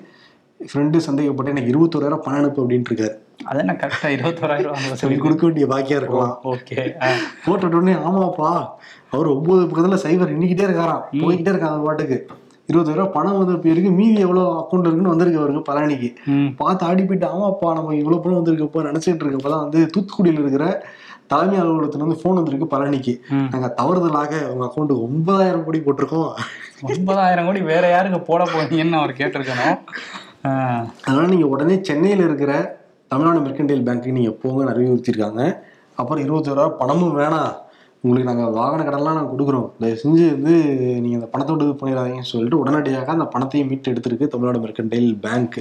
[0.61, 3.15] ஃப்ரெண்டு சந்தேகப்பட்டு எனக்கு இருபத்தோராயிரம் பணம் அனுப்பு அப்படின்ட்டு இருக்காரு.
[3.49, 6.35] அது என்ன கரெக்டா இருபத்தோராயிரம் ரூபா சொல்லி கொடுக்க வேண்டிய பாக்கியா இருக்கலாம்.
[6.53, 6.77] ஓகே
[7.45, 8.51] போட்ட உடனே ஆமாப்பா
[9.13, 11.03] அவர் ஒன்பது பக்கத்துல சைபர் எண்ணிக்கிட்டே இருக்காராம்.
[11.23, 12.19] போய்கிட்டே இருக்காங்க பாட்டுக்கு.
[12.71, 13.91] இருபதாயிரம் பணம் வந்து இப்போ இருக்கு.
[13.99, 16.09] மீதி எவ்வளோ அக்கௌண்ட் இருக்குன்னு வந்திருக்கு அவருக்கு பழனிக்கு.
[16.61, 20.67] பார்த்து ஆடி போயிட்டு ஆமாப்பா நம்ம இவ்வளோ பணம் வந்திருக்கப்போ நினச்சிட்டு இருக்கப்போ தான் வந்து தூத்துக்குடியில் இருக்கிற
[21.33, 23.15] தலைமை அலுவலகத்துல இருந்து ஃபோன் வந்திருக்கு பழனிக்கு.
[23.53, 26.33] நாங்கள் தவறுதலாக உங்க அக்கௌண்ட்டுக்கு ஒன்பதாயிரம் கோடி போட்டிருக்கோம்.
[26.95, 29.79] ஒன்பதாயிரம் கோடி வேற யாருக்கு போட போறீங்கன்னு அவர் கேட்டிருக்கணும்.
[31.07, 32.53] அதனால நீங்கள் உடனே சென்னையில் இருக்கிற
[33.11, 35.43] தமிழ்நாடு மெர்கன்டைல் பேங்க்கு நீங்கள் போங்கன்னு அறிவுறுத்திருக்காங்க
[35.99, 37.53] அப்புறம் இருபத்தோரூவா பணமும் வேணாம்
[38.05, 39.69] உங்களுக்கு நாங்கள் வாகன கடன்லாம் நாங்கள் கொடுக்குறோம்.
[39.83, 40.53] தயவு செஞ்சு வந்து
[41.05, 45.57] நீங்கள் அந்த பணத்தோட இது பண்ணிடாதீங்கன்னு சொல்லிட்டு உடனடியாக அந்த பணத்தையும் மீட்டு எடுத்திருக்கு தமிழ்நாடு மெர்கன்டைல் பேங்க்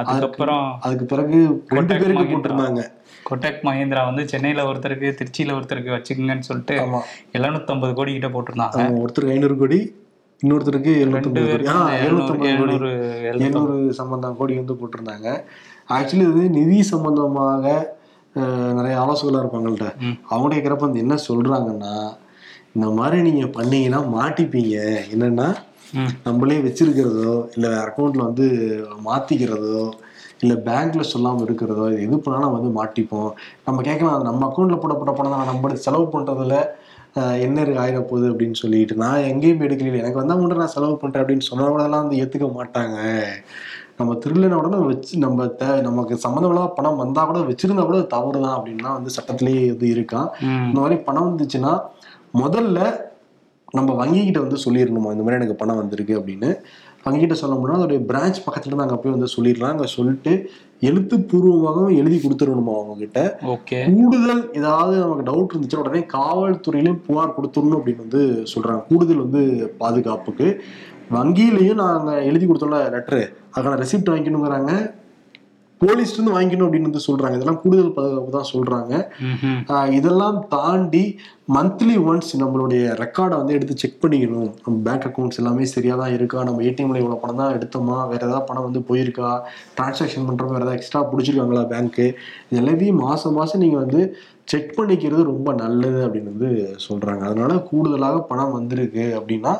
[0.00, 1.38] அதுக்கப்புறம் அதுக்கு பிறகு
[1.76, 2.26] ரெண்டு பேருக்கு.
[2.32, 2.82] போட்டிருந்தாங்க.
[3.28, 6.76] கொட்டக் மஹிந்திரா வந்து சென்னையில ஒருத்தருக்கு திருச்சியில ஒருத்தருக்கு வச்சுக்கோங்கன்னு சொல்லிட்டு
[7.38, 9.80] எழுநூத்தம்பது கோடி கிட்ட போட்டிருந்தாங்க ஒருத்தருக்கு ஐநூறு கோடி
[10.42, 11.54] இன்னொருத்தருக்கு எழுநூத்தம்பது
[13.46, 15.28] எண்ணூறு சம்பந்தம் கோடி வந்து போட்டிருந்தாங்க.
[15.88, 17.64] ஆக்சுவலி இது நிதி சம்பந்தமாக
[18.76, 19.86] நிறைய ஆலோசகர்களாக இருப்பாங்கள்ட்ட.
[20.00, 20.16] ம்.
[20.28, 21.94] அவங்க கேட்குறப்ப வந்து என்ன சொல்றாங்கன்னா
[22.74, 24.76] இந்த மாதிரி நீங்க பண்ணீங்கன்னா மாட்டிப்பீங்க.
[25.14, 25.48] என்னன்னா.
[26.24, 28.46] நம்மளே வச்சிருக்கிறதோ இல்லை அக்கௌண்ட்ல வந்து
[29.04, 29.82] மாத்திக்கிறதோ
[30.40, 33.30] இல்லை பேங்க்ல சொல்லாமல் இருக்கிறதோ இது எது பண்ணாலும் வந்து மாட்டிப்போம்.
[33.64, 36.56] நம்ம கேட்கலாம் நம்ம அக்கௌண்ட்ல போடப்பட்ட பணம் தான் நம்ம செலவு பண்றதுல
[37.46, 41.22] என்ன இருக்கு ஆயிட போகுது அப்படின்னு சொல்லிட்டு நான் எங்கேயும் எடுக்கல எனக்கு வந்தா மட்டும் நான் செலவு பண்றேன்
[41.22, 42.98] அப்படின்னு சொன்னா கூட எல்லாம் வந்து ஏத்துக்க மாட்டாங்க.
[44.00, 48.56] நம்ம திருடன உடனே வச்சு நம்ம தே நமக்கு சம்மந்தமில்லாத பணம் வந்தா கூட வச்சிருந்தா கூட தவறு தான்
[48.58, 50.28] அப்படின்னா வந்து சட்டத்திலேயே இது இருக்கான்.
[50.68, 51.72] இந்த மாதிரி பணம் வந்துச்சுன்னா
[52.34, 52.78] முதல்ல
[53.72, 56.56] நம்ம வங்கிக்கிட்ட வந்து சொல்லிடணுமா இந்த மாதிரி எனக்கு பணம் வந்திருக்கு அப்படின்னு.
[57.04, 57.80] வங்கிக்கிட்ட சொல்ல முடியும்?
[57.80, 63.38] அதோடைய பிரான்ச் பக்கத்துல இருந்து அங்கே போய் வந்து சொல்லிடலாம் அங்கே சொல்லிட்டு எழுத்துப்பூர்வமாகவும் எழுதி கொடுத்துடணுமா அவங்க கிட்ட
[63.44, 63.94] ஓகே.
[63.94, 68.86] கூடுதல் ஏதாவது நமக்கு டவுட் இருந்துச்சுன்னா உடனே காவல்துறையிலையும் புகார் கொடுத்துடணும் அப்படின்னு வந்து சொல்றாங்க.
[68.88, 70.60] கூடுதல் வந்து பாதுகாப்புக்கு.
[71.12, 74.96] வங்கியிலையும் நாங்கள் எழுதி கொடுத்தோம்ல லெட்டரு அதுக்கான ரெசிப்ட் வாங்கிக்கணுங்கிறாங்க.
[75.82, 77.36] போலீஸ்ல இருந்து வாங்கிக்கணும் அப்படின்னு வந்து சொல்றாங்க.
[77.38, 78.92] இதெல்லாம் கூடுதல் பாதுகாப்பு தான் சொல்றாங்க.
[79.98, 81.02] இதெல்லாம் தாண்டி
[81.56, 84.50] மந்த்லி ஒன்ஸ் நம்மளுடைய ரெக்கார்டை வந்து எடுத்து செக் பண்ணிக்கணும்.
[84.64, 86.40] நம்ம பேங்க் அக்கௌண்ட்ஸ் எல்லாமே சரியா தான் இருக்கா?
[86.48, 87.98] நம்ம ஏடிஎம்ல இவ்வளோ பணம் தான் எடுத்தோமா?
[88.12, 89.30] வேற ஏதாவது பணம் வந்து போயிருக்கா?
[89.78, 92.06] டிரான்சாக்ஷன் பண்றப்ப வேற ஏதாவது எக்ஸ்ட்ரா பிடிச்சிருக்காங்களா பேங்க்கு
[92.48, 94.02] இது எல்லாத்தையும் மாசம் மாசம் நீங்க வந்து
[94.52, 96.50] செக் பண்ணிக்கிறது ரொம்ப நல்லது அப்படின்னு வந்து
[96.88, 97.22] சொல்றாங்க.
[97.30, 99.54] அதனால கூடுதலாக பணம் வந்திருக்கு அப்படின்னா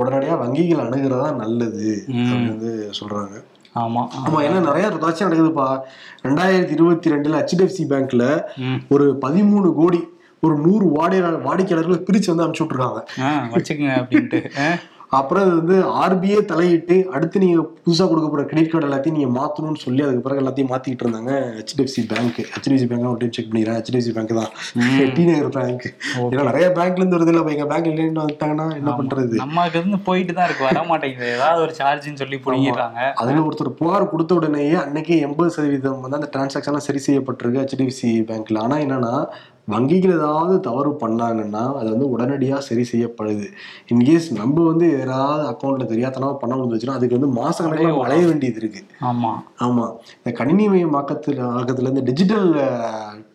[0.00, 3.34] உடனடியாக வங்கிகள் அணுகிறதா நல்லது அப்படின்னு வந்து சொல்றாங்க.
[3.74, 4.02] ஆமா.
[4.24, 5.80] ஆமா ஏன்னா நிறைய தொடர்ச்சியா நடக்குதுப்பா.
[6.22, 8.42] ரெண்டாயிரத்தி இருபத்தி ரெண்டுல ஹெச்டிஎஃப்சி பேங்க்ல.
[8.88, 10.08] ஒரு பதிமூணு கோடி
[10.40, 13.00] ஒரு நூறு வாடிக்கையாளர் வாடிக்கையாளர்களை பிரிச்சு வந்து அனுப்பிச்சு விட்டுருக்காங்க.
[13.54, 14.50] வச்சுக்கோங்க அப்படின்ட்டு.
[15.18, 20.02] அப்புறம் வந்து ஆர்பிஐ தலையிட்டு அடுத்து நீங்க புதுசா கொடுக்க போற கிரெடிட் கார்டு எல்லாத்தையும் நீங்க மாத்தணும்னு சொல்லி
[20.04, 21.32] அதுக்கு பிறகு எல்லாத்தையும் மாத்திட்டு இருந்தாங்க.
[21.58, 23.78] ஹெச்டிஎஃப்சி பேங்க் ஹெச்டிஎஃப்சி பேங்க் ஒரு டைம் செக் பண்ணிடுறேன்.
[23.80, 24.52] ஹெச்டிஎஃப்சி பேங்க் தான்.
[25.16, 25.84] டி நகர் பேங்க்
[26.30, 29.36] ஏன்னா நிறைய பேங்க்ல இருந்து வருது இல்ல எங்க பேங்க் இல்லைன்னு வந்துட்டாங்கன்னா என்ன பண்றது?
[29.44, 30.66] நமக்கு இருந்து போயிட்டு தான் இருக்கு.
[30.70, 31.28] வர மாட்டேங்குது.
[31.36, 33.00] ஏதாவது ஒரு சார்ஜ்னு சொல்லி புடிங்கிடுறாங்க.
[33.22, 38.64] அதுல ஒருத்தர் புகார் கொடுத்த உடனேயே அன்னைக்கே எண்பது சதவீதம் வந்து அந்த டிரான்சாக்ஷன்லாம் சரி செய்யப்பட்டிருக்கு ஹெச்டிஎஃப்சி பேங்க்ல
[38.66, 39.14] ஆனா என்னன்னா
[39.68, 43.46] வங்கிகள் ஏதாவது தவறு பண்ணாங்கன்னா அது வந்து உடனடியா சரி செய்யப்படுது.
[43.88, 48.80] இன்கேஸ் நம்ம வந்து யாராவது அக்கௌண்ட்ல தெரியாதனமா பணம் வந்துச்சுன்னா அதுக்கு வந்து மாச கணக்கில் அலைய வேண்டியது இருக்கு.
[49.04, 49.30] ஆமா.
[49.60, 49.86] ஆமா.
[50.16, 52.48] இந்த கணினி மயமாக்கத்துல ஆக்கத்துல இருந்து டிஜிட்டல்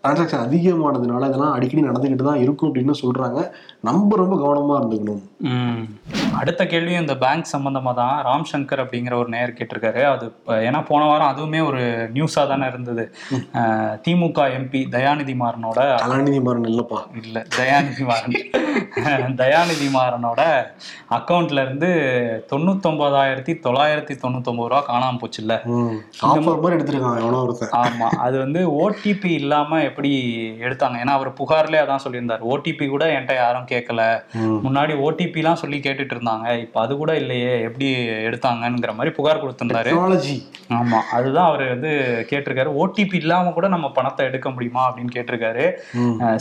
[0.07, 3.39] டிரான்சாக்ஷன் அதிகமானதுனால இதெல்லாம் அடிக்கடி நடந்துகிட்டு தான் இருக்கும் அப்படின்னு சொல்றாங்க.
[3.87, 5.23] நம்ம ரொம்ப கவனமா இருந்துக்கணும்.
[6.39, 10.01] அடுத்த கேள்வியும் இந்த பேங்க் சம்பந்தமா தான் ராம் சங்கர் அப்படிங்கிற ஒரு நேயர் கேட்டிருக்காரு.
[10.13, 10.25] அது
[10.67, 11.81] ஏன்னா போன வாரம் அதுவுமே ஒரு
[12.15, 13.03] நியூஸா தானே இருந்தது.
[14.05, 16.99] திமுக எம்பி தயாநிதி மாறனோட கலாநிதி மாறன் இல்லப்பா.
[17.23, 19.37] இல்ல தயாநிதி மாறன்.
[19.43, 20.41] தயாநிதி மாறனோட
[21.17, 21.89] அக்கவுண்ட்ல இருந்து
[22.53, 25.15] தொண்ணூத்தொன்பதாயிரத்தி தொள்ளாயிரத்தி தொண்ணூத்தொன்பது ரூபா காணாம
[27.21, 27.73] எவனோ ஒருத்தன்.
[27.83, 30.17] ஆமா அது வந்து ஓடிபி இல்லாம எப்படி
[30.65, 30.97] எடுத்தாங்க?
[31.03, 32.41] ஏன்னா அவர் புகார்லயே அதான் சொல்லியிருந்தார்.
[32.51, 34.01] ஓடிபி கூட என்கிட்ட யாரும் கேட்கல.
[34.65, 37.53] முன்னாடி ஓடிபிலாம் சொல்லி கேட்டுட்டு இருந்தாங்க இப்ப அது கூட இல்லையே.
[37.67, 37.87] எப்படி
[38.27, 39.89] எடுத்தாங்கங்கிற மாதிரி புகார் கொடுத்திருந்தாரு.
[39.89, 40.35] டெக்னாலஜி
[40.79, 40.99] ஆமா.
[41.17, 41.91] அதுதான் அவர் வந்து
[42.31, 42.73] கேட்டிருக்காரு.
[42.83, 45.65] ஓடிபி இல்லாம கூட நம்ம பணத்தை எடுக்க முடியுமா அப்படின்னு கேட்டிருக்காரு.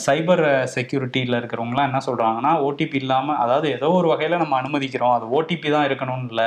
[0.06, 5.14] சைபர் செக்யூரிட்டியில இருக்கிறவங்கலாம் என்ன சொல்றாங்கன்னா ஓடிபி இல்லாம அதாவது ஏதோ ஒரு வகையில நம்ம அனுமதிக்கிறோம்.
[5.16, 6.44] அது ஓடிபி தான் இருக்கணும்னு இல்ல.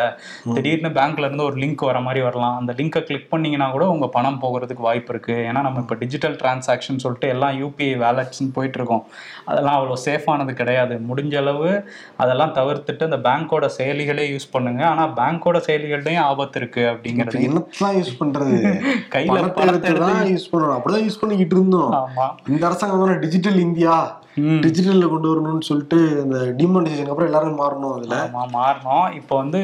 [0.55, 2.55] திடீர்னு பேங்க்ல இருந்து ஒரு லிங்க் வர மாதிரி வரலாம்.
[2.61, 5.37] அந்த லிங்கை கிளிக் பண்ணீங்கன்னா கூட உங்க பணம் போகிறதுக்கு வாய்ப்பு இருக்கு.
[5.49, 9.05] ஏன்னா நம்ம இப்போ டிஜிட்டல் டிரான்சாக்ஷன் சொல்லிட்டு எல்லாம் யூபிஐ வேலட்ஸ்னு போயிட்டு இருக்கோம்
[9.45, 10.95] அதெல்லாம் அவ்வளோ சேஃபானது கிடையாது.
[10.95, 14.85] முடிஞ்ச அளவு அதெல்லாம் தவிர்த்துட்டு அந்த பேங்கோட செயலிகளே யூஸ் பண்ணுங்க.
[14.85, 17.39] ஆனா பேங்கோட செயலிகள்லயும் ஆபத்து இருக்கு அப்படிங்கிறது.
[17.39, 18.81] என்னத்தான் யூஸ் பண்றது?
[19.09, 21.91] கையில பணத்தை யூஸ் பண்றோம் அப்படிதான் யூஸ் பண்ணிக்கிட்டு இருந்தோம்.
[21.91, 22.29] ஆமா.
[22.47, 24.18] இந்த அரசாங்கம் டிஜிட்டல் இந்தியா.
[24.37, 28.17] டிஜிட்டல்ல கொண்டு வரணும்னு சொல்லிட்டு இந்த டிமானிசேஷன் அப்புறம் எல்லாரும் மாறணும் அதுல.
[28.25, 29.13] ஆமா மாறணும்.
[29.13, 29.59] இப்போ வந்து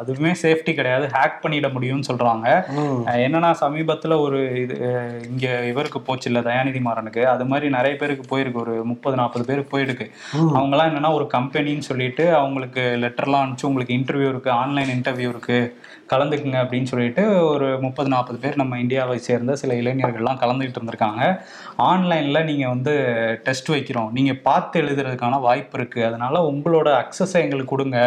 [0.00, 1.06] அதுவுமே சேஃப்டி கிடையாது.
[1.06, 2.46] ஹேக் பண்ணிட முடியும்னு சொல்றாங்க.
[3.26, 4.76] என்னன்னா சமீபத்துல ஒரு இது
[5.30, 7.24] இங்க இவருக்கு போச்சு இல்ல தயாநிதி மாறனுக்கு.
[7.24, 8.54] அது மாதிரி நிறைய பேருக்கு போயிருக்கு.
[8.54, 10.08] ஒரு முப்பது நாற்பது பேருக்கு போயிருக்கு.
[10.58, 15.60] அவங்கலாம் என்னன்னா ஒரு கம்பெனின்னு சொல்லிட்டு அவங்களுக்கு லெட்டர்லாம் அனுப்பிச்சு உங்களுக்கு இன்டர்வியூ இருக்கு ஆன்லைன் இன்டர்வியூ இருக்கு.
[16.12, 21.22] கலந்துக்குங்க அப்படின்னு சொல்லிட்டு ஒரு முப்பது நாற்பது பேர் நம்ம இந்தியாவை சேர்ந்த சில இளைஞர்கள்லாம் கலந்துக்கிட்டு இருந்திருக்காங்க.
[21.88, 22.94] ஆன்லைன்ல நீங்க வந்து
[23.46, 24.10] டெஸ்ட் வைக்கிறோம்.
[24.16, 26.00] நீங்க பார்த்து எழுதுறதுக்கான வாய்ப்பு இருக்கு.
[26.08, 27.98] அதனால உங்களோட அக்சஸை எங்களுக்கு கொடுங்க.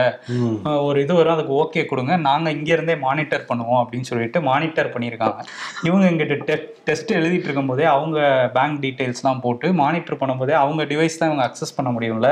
[0.88, 2.16] ஒரு இது வரும் அதுக்கு ஓகே கொடுங்க.
[2.28, 5.42] நாங்கள் இங்கேருந்தே மானிட்டர் பண்ணுவோம் அப்படின்னு சொல்லிட்டு மானிட்டர் பண்ணியிருக்காங்க.
[5.90, 6.58] இவங்க எங்கிட்ட
[6.90, 8.20] டெஸ்ட் எழுதிட்டு இருக்கும்போதே அவங்க
[8.58, 12.32] பேங்க் டீட்டெயில்ஸ்லாம் போட்டு மானிட்டர் பண்ணும்போதே அவங்க டிவைஸ் தான் இவங்க அக்சஸ் பண்ண முடியும்ல.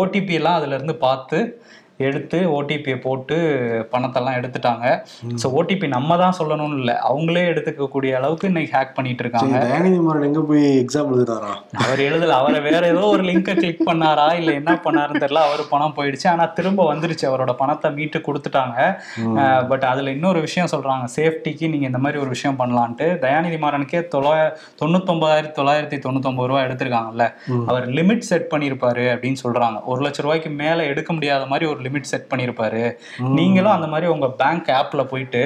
[0.00, 1.38] ஓடிபி எல்லாம் அதுலேருந்து பார்த்து
[2.06, 3.36] எடுத்து ஓடிபியை போட்டு
[3.92, 4.86] பணத்தெல்லாம் எடுத்துட்டாங்க.
[5.42, 6.94] ஸோ ஓடிபி நம்ம தான் சொல்லணும்னு இல்லை.
[7.10, 9.60] அவங்களே எடுத்துக்கக்கூடிய அளவுக்கு இன்னைக்கு ஹேக் பண்ணிட்டு இருக்காங்க.
[10.28, 11.52] எங்க போய் எக்ஸாம் எழுதுறாரா?
[11.84, 12.34] அவர் எழுதல.
[12.40, 14.26] அவரை வேற ஏதோ ஒரு லிங்கை கிளிக் பண்ணாரா?
[14.40, 15.44] இல்ல என்ன பண்ணாருன்னு தெரியல.
[15.48, 16.28] அவர் பணம் போயிடுச்சு.
[16.32, 17.26] ஆனா திரும்ப வந்துருச்சு.
[17.30, 18.76] அவரோட பணத்தை மீட்டு கொடுத்துட்டாங்க.
[19.72, 21.06] பட் அதுல இன்னொரு விஷயம் சொல்றாங்க.
[21.16, 24.44] சேஃப்டிக்கு நீங்க இந்த மாதிரி ஒரு விஷயம் பண்ணலான்ட்டு தயாநிதி மாறனுக்கே தொள்ளாய
[24.82, 27.26] தொண்ணூத்தொன்பதாயிரத்தி தொள்ளாயிரத்தி தொண்ணூத்தொன்பது ரூபாய் எடுத்திருக்காங்கல்ல.
[27.70, 29.78] அவர் லிமிட் செட் பண்ணியிருப்பாரு அப்படின்னு சொல்றாங்க.
[29.92, 32.82] ஒரு லட்ச ரூபாய்க்கு மேல எடுக்க முடியாத மாதிரி ஒரு லிமிட் செட் பண்ணியிருப்பாரு
[33.36, 35.42] நீங்களும் அந்த மாதிரி உங்க பேங்க் ஆப்ல போயிட்டு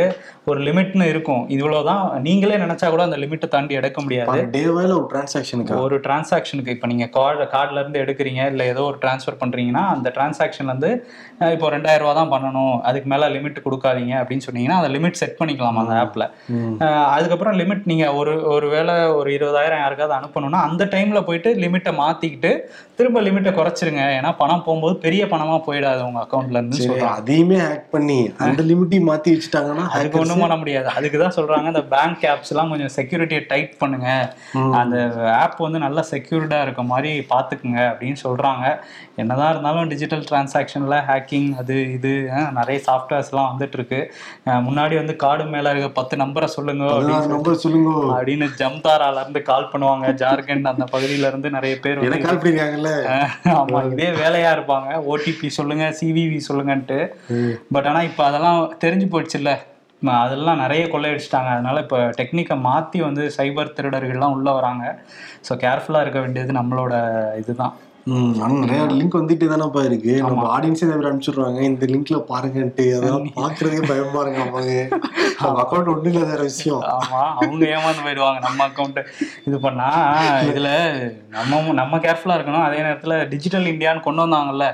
[0.47, 1.43] ஒரு லிமிட்னு இருக்கும்.
[1.55, 1.99] இவ்வளவுதான்.
[2.25, 4.29] நீங்களே நினைச்சா கூட அந்த லிமிட்டை தாண்டி எடுக்க முடியாது.
[4.55, 8.19] டேவாயில ஒரு டிரான்சாக்ஷனுக்கு ஒரு டிரான்சாக்ஷனுக்கு இப்போ நீங்கள் கார்டு கார்டுல இருந்து எடுக்கிறீங்க
[8.51, 10.91] இல்லை ஏதோ ஒரு ட்ரான்ஸ்ஃபர் பண்ணுறீங்கன்னா அந்த டிரான்சாக்ஷன்ல இருந்து
[11.41, 12.57] அஹ், இப்போ ரெண்டாயிரம் ரூபா தான் பண்ணணும்.
[12.89, 16.27] அதுக்கு மேலே லிமிட் கொடுக்காதீங்க அப்படின்னு சொன்னீங்கன்னா அந்த லிமிட் செட் பண்ணிக்கலாம் அந்த ஆப்பில்
[17.13, 22.53] அதுக்கப்புறம் லிமிட் நீங்கள் ஒரு ஒரு வேளை ஒரு இருபதாயிரம் யாருக்காவது அனுப்பணும்னா அந்த டைமில் போயிட்டு லிமிட்டை மாற்றிக்கிட்டு
[22.99, 23.79] திரும்ப லிமிட்டை குறைச்சிருங்க.
[24.17, 28.63] ஏன்னா பணம் போகும்போது பெரிய பணமாக போயிடாது உங்கள் அக்கௌண்ட்ல இருந்து சரி சொல்கிறாங்க அதையுமே ஹேக் பண்ணி அந்த
[28.71, 30.89] லிமிட்டையும் மாத்தி வச்சுட்டாங்கன்னா அதுக்கு ஒன்றும் பண்ண முடியாது.
[30.99, 34.09] அதுக்கு தான் சொல்றாங்க இந்த பேங்க் ஆப்ஸ் எல்லாம் கொஞ்சம் செக்யூரிட்டியை டைட் பண்ணுங்க.
[34.81, 34.97] அந்த
[35.43, 38.67] ஆப் வந்து நல்லா செக்யூர்டா இருக்க மாதிரி பாத்துக்குங்க அப்படின்னு சொல்றாங்க.
[39.23, 42.13] என்னதான் இருந்தாலும் டிஜிட்டல் டிரான்சாக்ஷன்ல ஹேக்கிங் அது இது
[42.59, 44.01] நிறைய சாஃப்ட்வேர்ஸ்லாம் வந்துட்டு இருக்கு.
[44.69, 46.85] முன்னாடி வந்து கார்டு மேல இருக்க பத்து நம்பரை சொல்லுங்க
[47.35, 47.91] நம்பர் சொல்லுங்க.
[48.15, 50.15] அப்படின்னு ஜம்தாரால இருந்து கால் பண்ணுவாங்க.
[50.23, 52.95] ஜார்க்கண்ட் அந்த பகுதியில இருந்து நிறைய பேர் கால் பண்ணிருக்காங்கல்ல?
[53.59, 54.89] ஆமா இதே வேலையா இருப்பாங்க.
[55.13, 55.85] ஓடிபி சொல்லுங்க
[56.21, 56.99] சிவிவி சொல்லுங்கன்ட்டு.
[57.73, 59.53] பட் ஆனா இப்ப அதெல்லாம் தெரிஞ்சு போயிடுச்சுல்ல.
[60.23, 61.51] அதெல்லாம் நிறைய கொள்ளையடிச்சிட்டாங்க.
[61.57, 64.85] அதனால இப்போ டெக்னிக்கை மாற்றி வந்து சைபர் திருடர்கள்லாம் உள்ளே வராங்க.
[65.49, 66.95] ஸோ கேர்ஃபுல்லாக இருக்க வேண்டியது நம்மளோட
[67.43, 67.75] இதுதான்.
[68.11, 70.13] ம் ஆனா நிறைய லிங்க் வந்துட்டே தானப்பா இருக்கு.
[70.23, 71.59] நம்ம ஆடியன்ஸே பேர் அனுப்பிச்சுடுறாங்க.
[71.71, 72.85] இந்த லிங்க்ல பாருங்கன்ட்டு.
[72.99, 74.79] அதெல்லாம் பாக்குறதுக்கே பயமா இருக்கு நமக்கு.
[75.43, 76.81] நம்ம அக்கௌண்ட் ஒண்ணு இல்லாத விஷயம்.
[76.95, 78.99] ஆமா அவங்க ஏமாந்து போயிடுவாங்க நம்ம அக்கௌண்ட்
[79.49, 79.89] இது பண்ணா
[80.51, 80.71] இதுல
[81.37, 82.67] நம்ம நம்ம கேர்ஃபுல்லா இருக்கணும்.
[82.69, 84.67] அதே நேரத்துல டிஜிட்டல் இந்தியான்னு கொண்டு வந்தாங்கல்ல.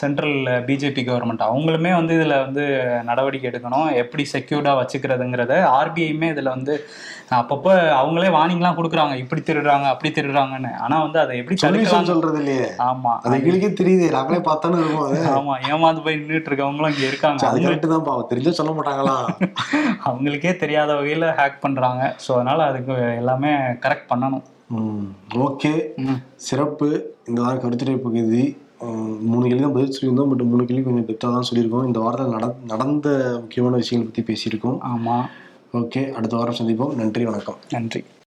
[0.00, 0.36] சென்ட்ரல்
[0.68, 2.64] பிஜேபி கவர்மெண்ட் அவங்களுமே வந்து இதுல வந்து
[3.08, 3.88] நடவடிக்கை எடுக்கணும்.
[4.02, 6.74] எப்படி செக்யூர்டா வச்சுக்கிறதுங்கிறத ஆர்பிஐமே இதுல வந்து
[7.36, 9.14] அப்பப்போ அவங்களே வார்னிங்லாம் கொடுக்குறாங்க.
[9.22, 10.72] இப்படி திருடுறாங்க அப்படி திருடுறாங்கன்னு.
[10.84, 13.12] ஆனா வந்து அதை எப்படி தடுக்கலாம் சொல்றது இல்லையே ஆமா.
[13.24, 14.06] அது எங்களுக்கே தெரியுது.
[14.16, 15.20] நாங்களே பார்த்தானே இருக்கோம் அது.
[15.36, 17.46] ஆமா ஏமாந்து போய் நின்றுட்டு இருக்கவங்களும் இங்க இருக்காங்க.
[17.50, 19.16] அது கரெக்ட் தான் பாவம் தெரிஞ்சா சொல்ல மாட்டாங்களா?
[20.08, 22.02] அவங்களுக்கே தெரியாத வகையில ஹேக் பண்றாங்க.
[22.24, 23.52] ஸோ அதனால அதுக்கு எல்லாமே
[23.86, 24.44] கரெக்ட் பண்ணணும்.
[25.46, 25.72] ஓகே.
[26.46, 26.88] சிறப்பு.
[27.28, 28.44] இந்த வாரம் கருத்துரை பகுதி
[29.20, 31.86] மூணு கேள்வி தான் பதில் சொல்லியிருந்தோம் பட் மூணு கேள்வி கொஞ்சம் பெற்றாக தான் சொல்லியிருக்கோம்.
[31.86, 34.78] இந்த வாரத்தில் நட நடந்த முக்கியமான விஷயங்களை பற்றி பேசியிருக்கோம்.
[34.94, 35.24] ஆமா.
[35.72, 36.94] ஓகே அடுத்த வாரம் சந்திப்போம்.
[36.94, 37.56] நன்றி வணக்கம்.
[37.70, 38.04] நன்றி.